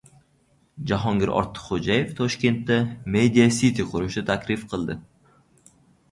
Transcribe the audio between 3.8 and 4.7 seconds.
qurishni taklif